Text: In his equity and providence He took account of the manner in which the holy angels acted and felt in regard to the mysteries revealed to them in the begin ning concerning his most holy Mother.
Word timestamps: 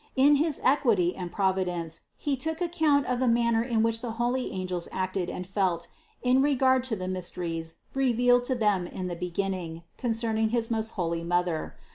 In 0.15 0.37
his 0.37 0.59
equity 0.63 1.15
and 1.15 1.31
providence 1.31 1.99
He 2.17 2.35
took 2.35 2.59
account 2.59 3.05
of 3.05 3.19
the 3.19 3.27
manner 3.27 3.61
in 3.61 3.83
which 3.83 4.01
the 4.01 4.13
holy 4.13 4.51
angels 4.51 4.87
acted 4.91 5.29
and 5.29 5.45
felt 5.45 5.89
in 6.23 6.41
regard 6.41 6.83
to 6.85 6.95
the 6.95 7.07
mysteries 7.07 7.75
revealed 7.93 8.43
to 8.45 8.55
them 8.55 8.87
in 8.87 9.05
the 9.05 9.15
begin 9.15 9.51
ning 9.51 9.83
concerning 9.99 10.49
his 10.49 10.71
most 10.71 10.93
holy 10.97 11.23
Mother. 11.23 11.75